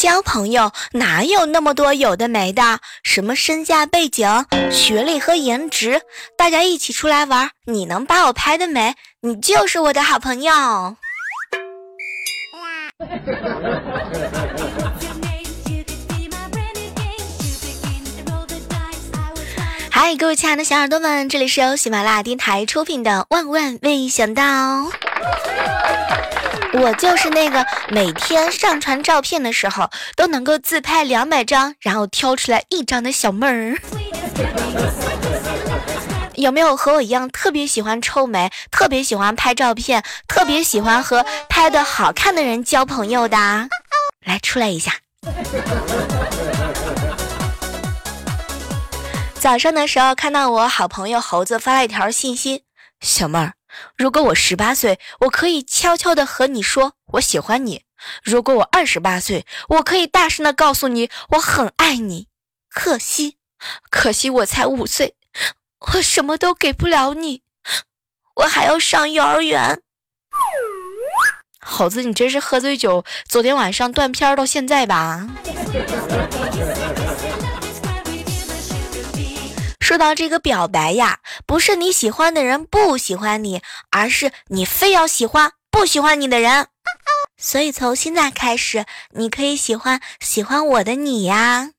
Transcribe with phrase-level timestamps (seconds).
[0.00, 2.80] 交朋友哪有那么多有的没的？
[3.02, 6.00] 什么身价背景、学历和颜值，
[6.38, 10.96] 大家一起出来玩，你能把我拍的美，你就是我的好朋友。
[20.02, 24.42] 嗨，各位亲爱的小耳朵们，这里是由喜马拉雅电台出品的《万万没想到》。
[26.72, 33.78] 我就是那个每天上传照片的时候都能够自拍两百张，然后挑出来一张的小妹儿。
[36.36, 43.36] 有没有和我一样特别喜欢臭美、特别喜欢拍照片、特别喜欢和拍的好看的人交朋友的？
[44.24, 44.94] 来，出来一下。
[49.40, 52.64] 早上的时候看到我好朋友猴子发了一条信息
[53.00, 53.54] ：“小妹儿。”
[53.96, 57.78] 如果我十八岁，我可以悄悄的和你说我喜欢你；
[58.22, 62.28] 如果我二十八岁，我可以大声的告诉你我很爱你。
[62.68, 63.38] 可惜，
[63.88, 65.14] 可惜我才五岁，
[65.94, 67.42] 我什么都给不了你，
[68.36, 69.80] 我还要上幼儿园。
[71.64, 75.26] 猴子，你真是喝醉酒，昨天晚上断片到现在吧？
[79.90, 83.60] 说到这个表白呀，不是你喜欢的人不喜欢你，
[83.90, 86.68] 而是你非要喜欢不喜欢你的人。
[87.36, 91.70] 所以从现在开始，你可以喜欢喜欢我的你呀。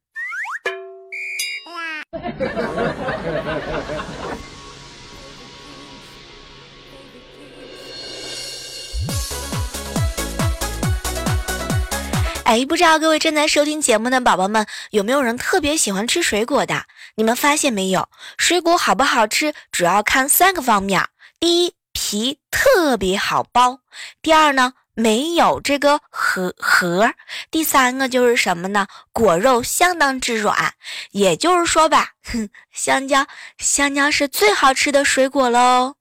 [12.43, 16.83] 哎，不知道各位正在收听节目的宝宝们，有没有人特别喜欢吃水果的？
[17.15, 21.07] 你们发现没有，水果好不好吃，主要看三个方面：
[21.39, 23.79] 第一，皮特别好剥；
[24.21, 27.11] 第二呢，没有这个核核；
[27.49, 28.87] 第三个就是什么呢？
[29.11, 30.73] 果肉相当之软。
[31.11, 33.25] 也就是说吧，哼，香蕉，
[33.57, 35.95] 香蕉是最好吃的水果喽。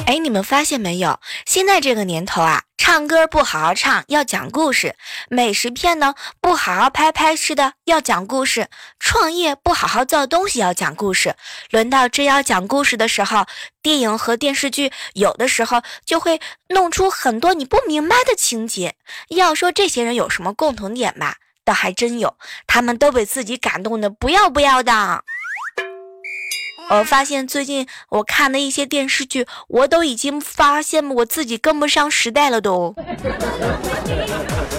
[0.07, 1.19] 哎，你们发现没有？
[1.47, 4.93] 现在这个年头啊，唱歌不好好唱，要讲故事；
[5.29, 8.67] 美食片呢，不好好拍拍吃的，要讲故事；
[9.01, 11.35] 创业不好好造东西，要讲故事。
[11.71, 13.47] 轮到真要讲故事的时候，
[13.83, 18.95] 电影和电视剧有的时候就会弄出很多你不明白的情节。
[19.31, 22.37] 要说这些人有什么共同点吧，倒还真有，
[22.69, 25.25] 他们都被自己感动的不要不要的。
[26.89, 32.95] 我发现最近我看的一些电视剧，我都已经发现我自己跟不上时代了都。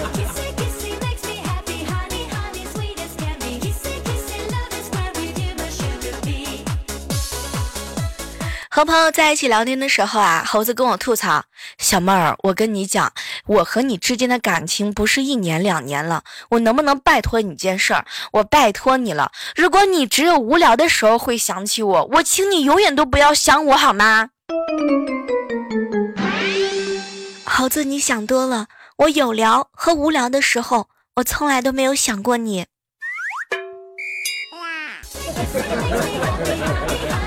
[8.78, 11.42] 和朋友在一起聊天的时候啊，猴子跟我吐槽
[11.82, 13.12] ：“小妹儿，我跟你讲，
[13.46, 18.04] 我和你之间的感情不是一年两年了，我能不能拜托你件事儿？
[18.34, 24.28] 我拜托你了，如果你只有无聊的时候会想起我，我请你永远都不要想我好吗？”
[27.44, 28.68] 猴子，你想多了，
[28.98, 30.86] 我有聊和无聊的时候，
[31.16, 32.66] 我从来都没有想过你。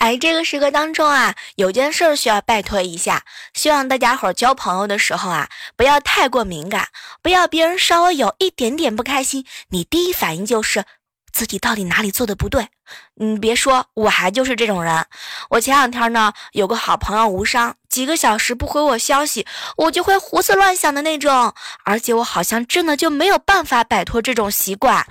[0.00, 6.88] 哎，这个时刻当中啊，有件事需要拜托一下，希望大家伙交朋友的时候啊，不要太过敏感，
[7.22, 10.86] 不要别人稍微有一点点不开心，你第一反应就是
[11.30, 12.68] 自己到底哪里做的不对。
[13.16, 15.04] 你别说，我还就是这种人。
[15.50, 21.52] 我前两天呢，有个好朋友无伤，几个小时不回我消息，我就会胡思乱想的那种，
[21.84, 25.06] 而且我好像真的就没有办法摆脱这种习惯。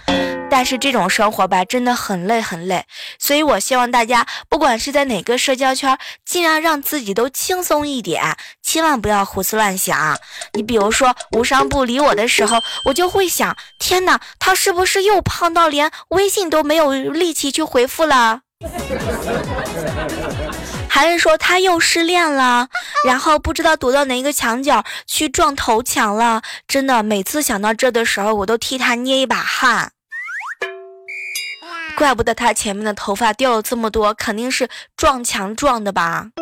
[0.49, 2.85] 但是这种生活吧，真的很累很累。
[3.17, 10.17] 所以我希望大家，不管是在哪个社交圈，尽量让自己都轻松一点，千万不要胡思乱想。
[10.53, 18.41] 你比如说，无伤不理我的时候，我就会想：天哪，他是不是又胖到连微信都没有力气去回复了？
[20.89, 22.67] 还是说他又失恋了，
[23.05, 26.41] 然后不知道躲到哪个墙角去撞头墙了？
[26.67, 29.93] 真的，每次想到这的时候，我都替他捏一把汗。
[31.99, 36.27] 怪不得他前面的头发掉了这么多，肯定是撞墙撞的吧。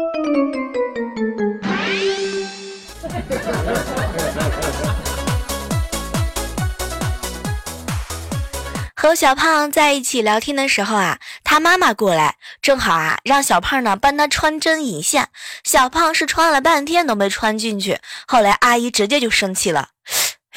[8.95, 15.29] 和小胖在一起聊天的时候啊，他妈妈过来，正好啊，让小胖呢帮他穿针引线。
[15.63, 19.89] 小胖是穿了半天都没穿进去，后来阿姨直接就生气了。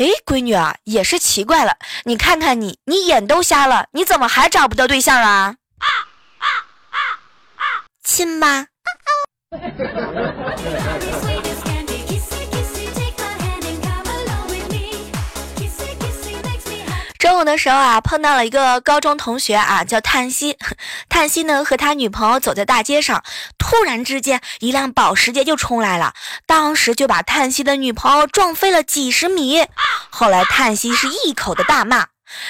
[0.01, 5.57] 哎，闺女啊，也是奇怪了，你看看你，你眼都瞎了，你怎么还找不到对象啊？
[8.03, 8.69] 亲妈。
[17.31, 20.59] 中午的时候啊，碰到了一个高中同学啊，叫叹息。
[21.09, 23.23] 叹息呢和他女朋友走在大街上，
[23.57, 26.13] 突然之间一辆保时捷就冲来了，
[26.45, 29.65] 当时就把叹息的女朋友撞飞了几十米。
[30.11, 32.09] 后来叹息是一口的大骂：“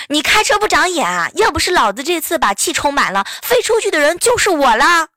[0.08, 1.28] 你开车不长眼啊！
[1.34, 5.08] 要不是老子这次把气充满了，飞出去的人就是我了。”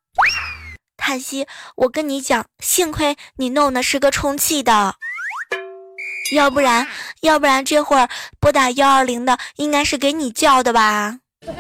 [1.00, 4.96] 叹息，我跟你讲，幸亏你弄的是个充气的。
[6.34, 6.88] 要不然，
[7.22, 8.10] 要不然这会儿
[8.40, 11.20] 拨打幺二零的应该是给你叫的吧。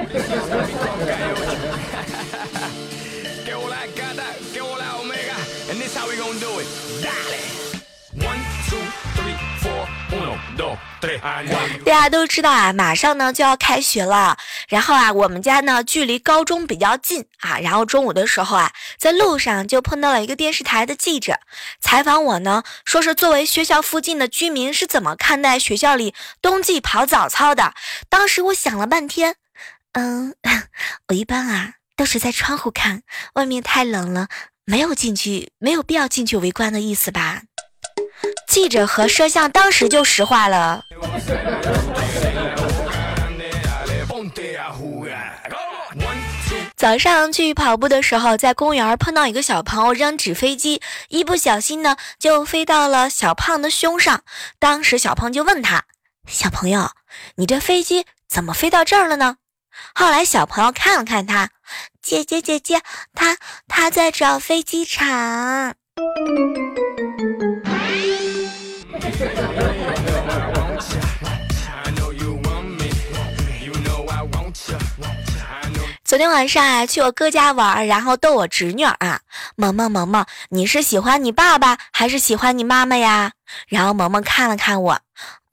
[11.85, 14.37] 大家都知道啊，马上呢就要开学了。
[14.67, 17.59] 然后啊，我们家呢距离高中比较近啊。
[17.59, 21.39] 然后中午的时候啊，在路上就碰到了一个电视台的记者
[21.81, 27.73] 采访我呢，说是作为学校附近的居民是怎么看待学校里冬季跑早操的。
[28.09, 29.35] 当时我想了半天，
[29.93, 30.35] 嗯，
[31.09, 33.03] 我一般啊都是在窗户看，
[33.33, 34.27] 外面太冷了，
[34.65, 37.43] 没有进去，没有必要进去围观的意思吧。
[38.47, 40.85] 记者和摄像当时就石化了。
[46.75, 54.23] 早上去跑步的时候，在公园碰到一个小朋友扔纸飞机，一不小心呢就飞到了小胖的胸上。
[54.59, 55.85] 当时小胖就问他
[56.27, 56.91] ：“小朋友，
[57.35, 59.37] 你这飞机怎么飞到这儿了呢？”
[59.95, 61.49] 后来小朋友看了看他，
[62.01, 62.81] 姐姐姐姐，
[63.13, 63.37] 他
[63.67, 65.73] 他在找 飞机场。
[76.03, 79.21] 昨天晚上啊，去我哥家玩，然后逗我侄女啊，
[79.55, 83.31] 萌萌萌萌，你是喜欢你爸爸还是喜欢你妈妈呀？
[83.67, 84.99] 然后萌萌看了看我，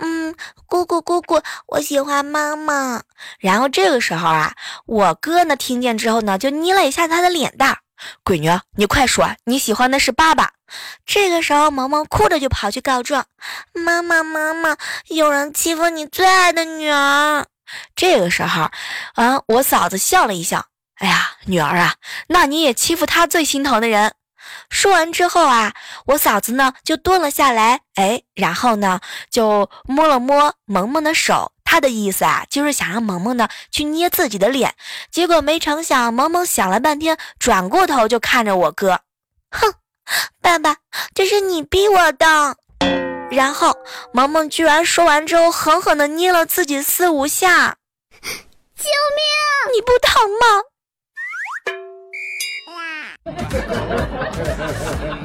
[0.00, 0.34] 嗯，
[0.66, 3.02] 姑姑姑姑，我喜欢妈妈。
[3.38, 7.78] 然后这个时候啊，我哥呢听见之后呢，就捏了一下他的脸蛋，
[8.22, 10.50] 闺女，你快说，你喜欢的是爸爸。
[11.06, 13.26] 这个时候，萌萌哭着就跑去告状，
[13.72, 14.76] 妈妈妈妈，
[15.08, 17.46] 有人欺负你最爱的女儿。
[17.94, 18.70] 这个时候，
[19.14, 20.66] 啊，我嫂子笑了一笑。
[20.96, 21.94] 哎呀，女儿啊，
[22.28, 24.14] 那你也欺负她最心疼的人。
[24.68, 25.72] 说完之后啊，
[26.06, 29.00] 我嫂子呢就蹲了下来，哎，然后呢
[29.30, 34.74] 就摸了摸萌萌的手，她的意思啊就是想让萌萌呢去捏自己的脸。
[35.10, 39.00] 结果没成想，萌萌想了半天，转过头就看着我哥，
[39.50, 39.72] 哼，
[40.40, 40.76] 爸爸，
[41.14, 42.56] 这是你逼我的。
[43.30, 43.76] 然后，
[44.12, 47.76] 萌萌居然说完之后，狠狠的捏了自己四五下。
[48.22, 49.24] 救命！
[49.74, 50.46] 你不疼吗？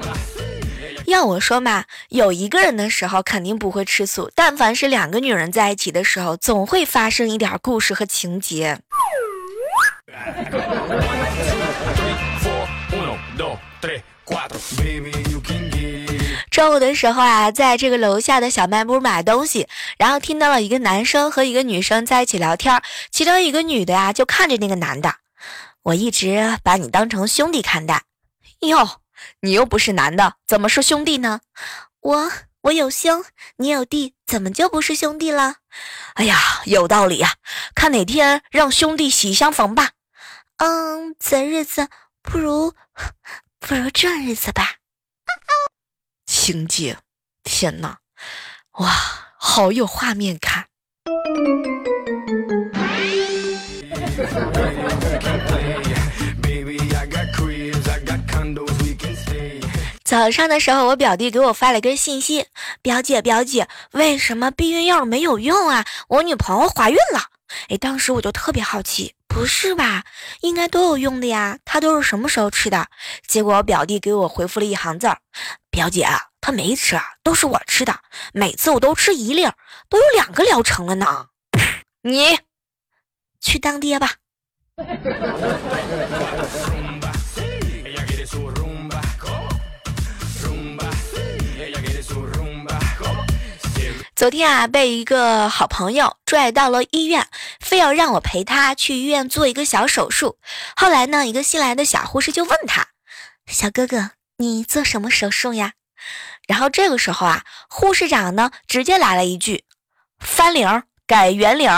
[1.07, 8.79] 要我说嘛，有一个人的时候肯定不会吃醋，但凡是两个女人在一起的时候，总会发生一点故事和情节。
[16.51, 19.67] 中午的时候啊，在这个楼下的小卖部买东西，
[19.97, 22.81] 然后听到了一个男生和一个女生在一起聊天，
[23.11, 25.15] 其中一个女的呀就看着那个男的，
[25.83, 28.03] 我一直把你当成兄弟看待。
[28.61, 29.01] 哟，
[29.41, 31.41] 你又不是男的，怎么是兄弟呢？
[31.99, 32.31] 我
[32.61, 33.25] 我有兄，
[33.57, 35.55] 你有弟，怎么就不是兄弟了？
[36.13, 37.33] 哎呀，有道理呀，
[37.75, 39.89] 看哪天让兄弟喜相逢吧。
[40.57, 41.89] 嗯，择日子
[42.21, 42.73] 不如
[43.67, 44.75] 不如这日子吧。
[46.31, 46.99] 情节，
[47.43, 47.97] 天哪，
[48.73, 48.91] 哇，
[49.39, 50.67] 好有画面感！
[60.03, 62.45] 早上的时候，我表弟给我发了个信息
[62.83, 65.83] ：“表姐，表姐，为什么避孕药没有用啊？
[66.07, 67.31] 我女朋友怀孕了。”
[67.69, 70.05] 哎，当时我就特别好奇，不是吧？
[70.39, 71.59] 应该都有用的呀。
[71.65, 72.87] 他都是什么时候吃的？
[73.27, 75.19] 结果我表弟给我回复了一行字儿
[75.69, 76.07] ：“表姐，
[76.39, 77.99] 他没吃，都是我吃的。
[78.31, 79.43] 每次我都吃一粒，
[79.89, 81.27] 都有两个疗程了呢。
[82.03, 82.39] ”你
[83.41, 84.13] 去当爹吧。
[94.15, 97.27] 昨天啊，被一个好朋友拽到了医院，
[97.59, 100.37] 非要让我陪他去医院做一个小手术。
[100.77, 102.87] 后来呢，一个新来的小护士就问他
[103.45, 105.73] ：“小哥哥，你做什么手术呀？”
[106.47, 109.65] 然后这个时候啊，护士长呢直接来了一句
[110.17, 111.69] ：“翻领改圆领。”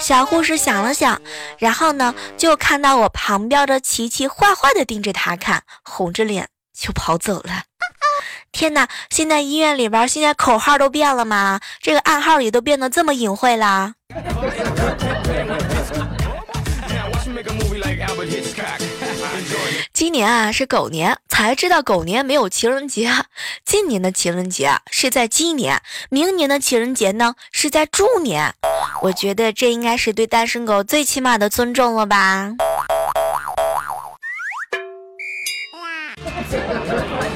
[0.00, 1.22] 小护士想了想，
[1.58, 7.66] 然后呢就看到我旁边的琪琪坏坏的盯着他看，红着脸就跑走了。
[8.52, 8.88] 天哪！
[9.10, 11.60] 现在医院里边现在口号都变了吗？
[11.80, 13.94] 这个暗号也都变得这么隐晦啦。
[19.92, 23.10] 今年啊是狗年，才知道狗年没有情人节。
[23.64, 25.80] 今年的情人节是在鸡年，
[26.10, 28.52] 明年的情人节呢是在猪年。
[29.02, 32.52] 我觉得这应该是对单身狗最起码的尊重了吧。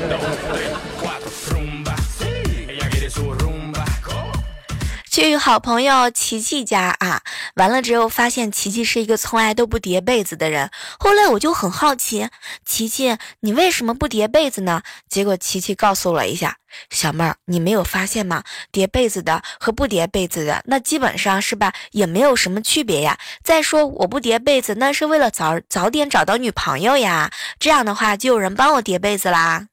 [5.30, 7.22] 去好朋友琪琪家啊，
[7.54, 10.70] 完了之后发现琪琪是一个从来都不叠被子的人。
[10.98, 12.28] 后来我就很好奇，
[12.64, 14.82] 琪琪你为什么不叠被子呢？
[15.08, 16.58] 结果琪琪告诉我一下，
[16.90, 18.44] 小妹儿，你没有发现吗？
[18.70, 23.18] 叠被子的和不叠被子的，那基本上是吧，也没有什么区别呀。
[23.42, 29.68] 再说我不叠被子，那是为了早早点找到女朋友呀，这样的话就有人帮我叠被子啦。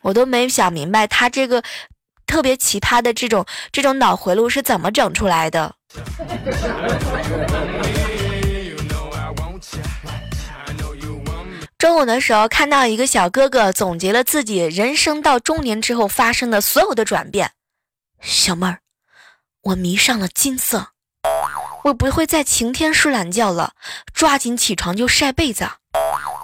[0.00, 1.62] 我都没想明白他这个。
[2.26, 5.74] 特别奇葩的这种这种脑回路是怎么整出来的？
[11.78, 17.50] 中午的时候看到一个小哥哥总结了自己人生到中年之后发生的所有的转变。
[18.22, 18.78] 小妹儿，
[19.62, 20.88] 我迷上了金色，
[21.84, 23.74] 我不会在晴天睡懒觉了，
[24.14, 25.68] 抓紧起床就晒被子。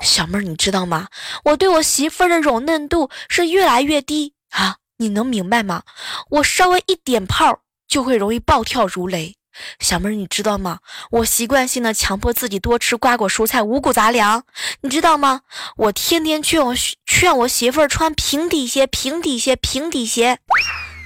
[0.02, 1.08] 小妹儿，你知道吗？
[1.44, 4.76] 我对我媳妇儿的柔嫩度是越来越低啊。
[5.00, 5.82] 你能明白吗？
[6.28, 9.34] 我稍微一点炮就会容易暴跳如雷。
[9.78, 10.80] 小妹儿，你知道吗？
[11.10, 14.44] 我习惯性的强迫自己多吃瓜果蔬菜、五谷杂粮，
[14.82, 15.40] 你知道吗？
[15.76, 16.74] 我天天劝我
[17.06, 20.38] 劝我媳妇儿穿平底鞋、平底鞋、平底鞋。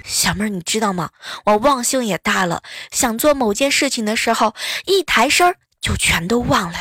[0.05, 1.11] 小妹儿，你知道吗？
[1.47, 4.55] 我忘性也大了，想做某件事情的时候，
[4.87, 6.79] 一抬身儿就全都忘了。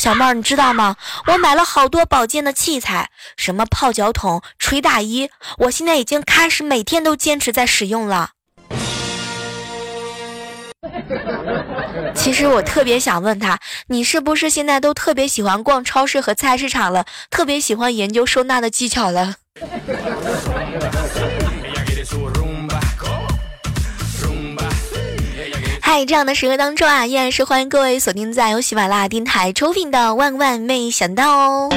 [0.00, 0.96] 小妹儿，你知道吗？
[1.26, 5.28] 我买了好多保健的器材，什么泡脚桶、捶打仪，
[5.58, 8.30] 我现在已经开始每天都坚持在使用了。
[12.16, 17.04] 其实我特别想问他，你是不是现在都特别喜欢逛超市和菜市场了？
[17.28, 19.34] 特别喜欢研究收纳的技巧了？
[25.92, 31.24] 在这样的时刻当中啊，依然是欢迎各位锁定在由喜马拉雅电台出品的《万万没想到》。
[31.28, 31.68] 哦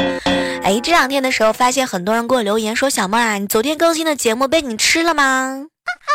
[0.61, 5.65] 哎，这两天的时候发现很多人给我留言说：“小妹啊，你昨天更新的节目被你吃了吗？”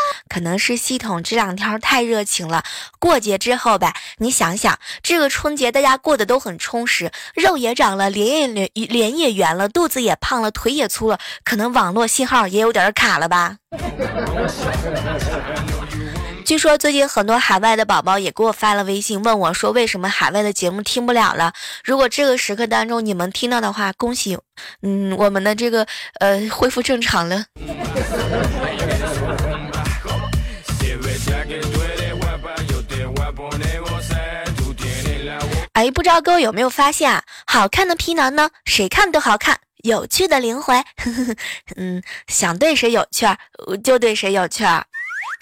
[0.33, 2.63] 可能是系统这两天太热情了。
[2.99, 13.57] 过节之后呗，你想想，这个春节大家过得都很充实，肉也长了，脸也脸脸也圆了，肚子也胖了，腿也粗了，可能网络信号也有点卡了吧。
[16.49, 21.53] 据说最近很多海外的宝宝也给我发了微信，问我说为什么海外的节目听不了了？
[21.83, 24.35] 如果这个时刻当中你们听到的话，恭喜，
[24.81, 25.85] 嗯，我们的这个
[26.19, 27.45] 呃恢复正常了。
[35.73, 37.21] 哎，不知道各位有没有发现啊？
[37.45, 40.83] 好看的皮囊呢，谁看都好看；有趣的灵魂，
[41.77, 43.37] 嗯，想对谁有趣儿
[43.83, 44.87] 就对谁有趣儿。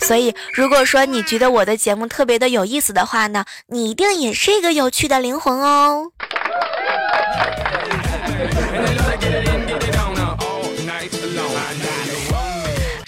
[0.05, 6.11] 所以，如果说你觉得我的节目特别的有意思的话呢，你一定也是一个有趣的灵魂哦。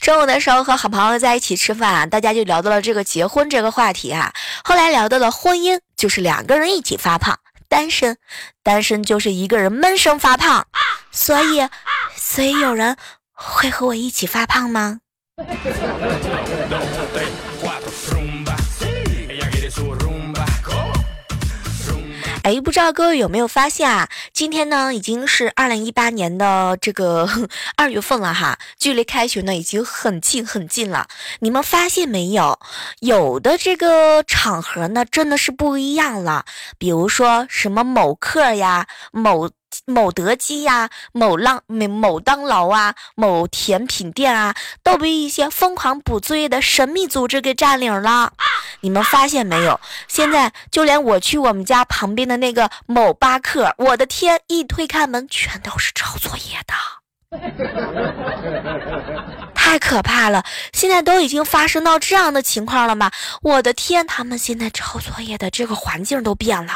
[0.01, 4.33] 中午的时候和好朋友在一起吃饭，大家就聊到了这个结婚这个话题啊。
[4.63, 7.35] 后来聊到了婚姻，就是两个人一起发胖；
[7.67, 8.17] 单身，
[8.63, 10.65] 单身就是一个人闷声发胖。
[11.11, 11.67] 所以，
[12.15, 12.97] 所以有人
[13.33, 14.99] 会和我一起发胖吗？
[22.41, 24.09] 哎，不知道各位有没有发现啊？
[24.33, 27.29] 今天呢已经是二零一八年的这个
[27.77, 31.07] 二月份了哈，距离开学呢已经很近很近了。
[31.39, 32.57] 你们发现没有？
[33.01, 36.45] 有的这个场合呢真的是不一样了，
[36.77, 39.49] 比如说什么某课呀、某。
[39.85, 48.33] 某德基呀，某浪某某当劳啊，某甜品店啊，都被一些疯狂补作业的神秘组织给占领了。
[48.81, 49.79] 你们发现没有？
[50.07, 56.73] 现在就连我去我们家旁边的那个某巴克，我的天，一推开门，全都是抄作业的，
[59.53, 60.43] 太可怕了！
[60.71, 63.11] 现在都已经发生到这样的情况了吗？
[63.41, 66.73] 我的天，他们现在抄作业的这个环境都变了。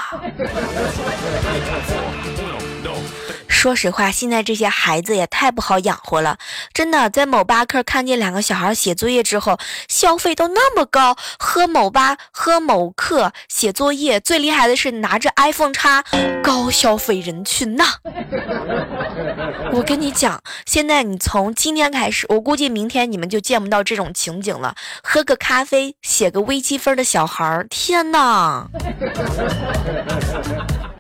[3.54, 6.38] 说实话，现在这些孩子也太不好养活了。
[6.74, 9.58] 真的，在某巴克看见两个小孩写作业之后，
[9.88, 16.04] 消费都那么高，喝某巴喝某课写作业，最厉害的是拿着 iPhone 叉，
[16.44, 17.86] 高消费人群呐。
[19.72, 24.76] 我跟你讲，现在你从今天开始，我估计明天你们就见不到这种情景了。
[25.02, 28.68] 喝个咖啡，写个微积分的小孩，天哪！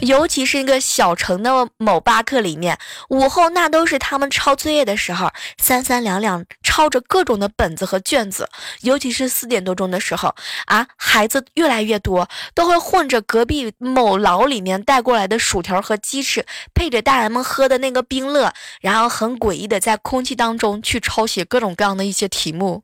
[0.00, 2.78] 尤其是一个小城的某巴克里面，
[3.10, 8.48] 午后那都是他们抄作业的时候，三三两两抄着各种的本子和卷子。
[8.82, 10.34] 尤其是四点多钟的时候
[10.66, 22.82] 啊，孩子越来越多，都会混着隔壁某牢里面带过来的薯条和鸡翅，配着大人们喝的那个冰乐，然后很诡异的在空气当中去抄写各种各样的一些题目。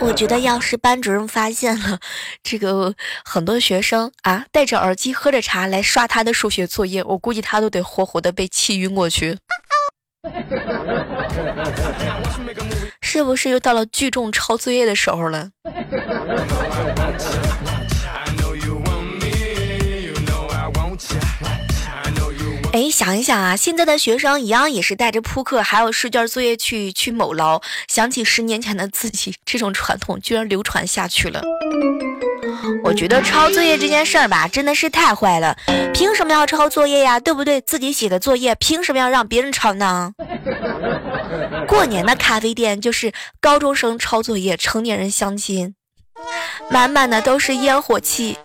[0.00, 1.98] 我觉得要是班主任发现了
[2.42, 9.38] 这个很多学生啊戴着耳机喝着茶来刷他的数学作业，我估计他都得活活的被气晕过去。
[13.00, 15.50] 是不是又到了聚众抄作业的时候了？
[22.76, 27.58] 哎，想一想啊，现在的学生一样也是带着扑克还有试卷作业去去某牢。
[27.88, 31.40] 想起十年前的自己，这种传统居然流传下去了。
[32.84, 35.56] 我觉得抄作业这件事儿吧，真的是太坏了。
[35.94, 37.18] 凭什么要抄作业呀？
[37.18, 37.62] 对不对？
[37.62, 40.12] 自己写的作业，凭什么要让别人抄呢？
[41.66, 45.74] 过年的咖啡店就是高中生抄作业，成年人相亲，
[46.70, 48.36] 满满的都是烟火气。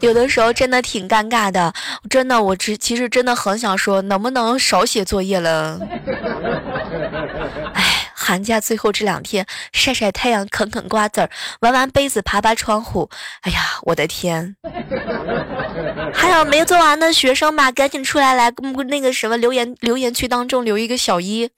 [0.00, 1.72] 有的时候真的挺尴尬的，
[2.08, 5.78] 真的，我只其实真的很想说，能不能少写作业了？
[7.74, 13.10] 哎，寒假最后这两天，晒晒太阳，啃啃瓜子儿，玩玩杯子，爬爬窗户。
[13.42, 14.56] 哎呀，我的天！
[16.14, 18.52] 还有没做完的学生吧，赶紧出来来
[18.88, 21.50] 那个什么留言留言区当中留一个小一，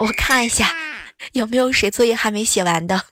[0.00, 0.74] 我看一下。
[1.32, 3.02] 有没有谁作业还没写完的？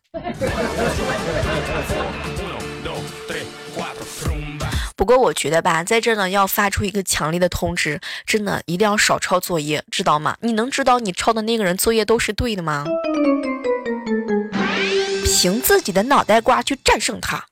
[4.96, 10.36] 不过我觉得吧，在这呢要发出一个强烈的通知，真的一定要少抄作业，知道吗？
[10.40, 12.84] 你能知道你抄的那个人作业都是对的吗？
[15.24, 17.44] 凭自己的脑袋瓜去战胜他。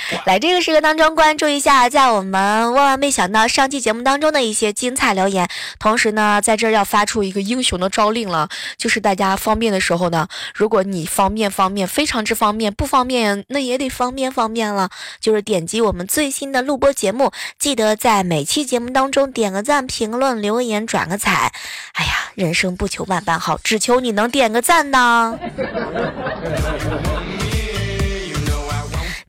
[0.26, 5.48] 来这个时刻当中，关注一下，在我们万万没想到上期节目当中的一些精彩留言。
[5.78, 14.90] 同时呢，在这儿要发出一个英雄的招令了，就是大家方便的时候呢，如果你方便方便，非常之方便；不方便，那也得方便方便了。
[15.20, 21.52] 就是点击我们最新的录播节目，记得在每期节目当中点个赞、评论、留言、转个彩。
[21.92, 25.38] 哎呀，人生不求万般好，只求你能点个赞呢。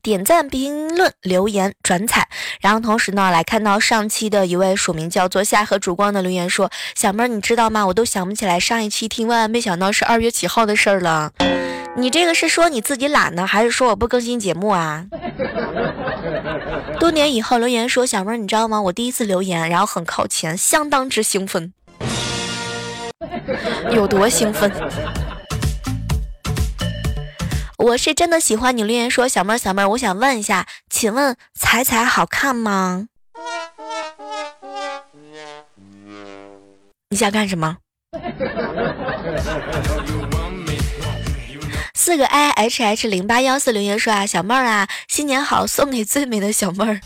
[0.02, 2.28] 点赞、评论、留言、转采，
[2.60, 7.86] 然后同时呢，来看到上期的一位署名叫做夏河烛光的留言说：“小妹儿，你知道吗？
[7.86, 11.30] 我都想不起来上一期听，万万没想到是二月几号的事儿了。
[11.96, 15.06] 你这个是说你自己懒呢，还是说我不更新节目啊？”
[16.98, 18.82] 多年以后留言说：“小妹儿，你知道吗？
[18.82, 21.72] 我第一次留言，然后很靠前，相当之兴奋，
[23.92, 24.68] 有多兴奋？”
[27.82, 33.08] 我是真的喜欢你留言说小妹儿小妹儿，我想问一下，请问彩彩好看吗？
[37.10, 37.78] 你想干什么？
[41.94, 47.00] 四个 i h h 零八幺四留言说啊，小妹儿啊，新年好，送给最美的小妹儿。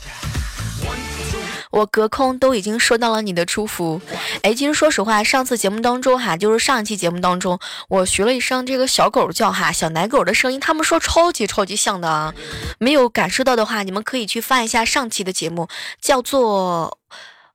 [1.77, 4.01] 我隔空都已经收到了你的祝福，
[4.43, 7.59] 哎，其实说实话，上次节目当中哈，就是上一期节目当中，
[7.91, 12.33] 我学了一声这个小狗叫哈，小奶狗的声音，他们说超级超级像的啊，
[12.79, 15.69] 没有感受到的话，你们可以去翻一下上期的节目，
[16.01, 16.97] 叫做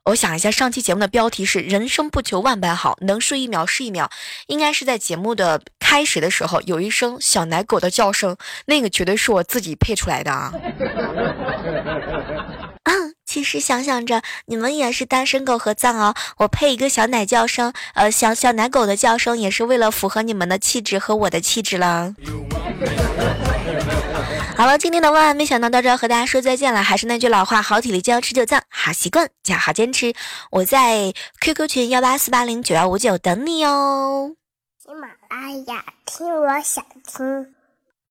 [0.04, 4.12] 我想一下，上期节目的标题是“人生不求万般好，能睡一秒是一秒”，
[4.46, 10.54] 应该是在节目的开始的时候有一声小奶狗的叫声，那个绝对是我自己配出来的啊。
[13.32, 22.14] 其实想想着，你们也是单身狗和藏獒，我配一个小奶叫声，呃，小小奶狗的叫声，也是为了符合你们的气质和我的气质了。
[24.58, 26.84] 好了，今天的万万没想到到这儿和大家说再见了。
[26.84, 30.14] 还是那句老话，好体力就要持久战，好习惯加好坚持。
[30.50, 34.34] 我在 QQ 群幺八四八零九幺五九等你哦。
[34.84, 37.54] 喜马拉雅听，我想听。